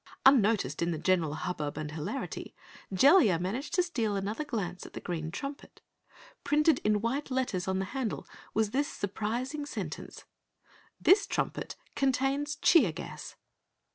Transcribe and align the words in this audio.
Unnoticed 0.25 0.81
in 0.81 0.89
the 0.89 0.97
general 0.97 1.35
hubbub 1.35 1.77
and 1.77 1.91
hilarity, 1.91 2.55
Jellia 2.91 3.37
managed 3.39 3.75
to 3.75 3.83
steal 3.83 4.15
another 4.15 4.43
glance 4.43 4.83
at 4.83 4.93
the 4.93 4.99
green 4.99 5.29
trumpet. 5.29 5.79
Printed 6.43 6.79
in 6.79 7.01
white 7.01 7.29
letters 7.29 7.67
on 7.67 7.77
the 7.77 7.85
handle 7.85 8.27
was 8.55 8.71
this 8.71 8.87
surprising 8.87 9.63
sentence: 9.63 10.23
"_This 11.03 11.27
trumpet 11.29 11.75
contains 11.95 12.55
cheer 12.55 12.91
gas. 12.91 13.35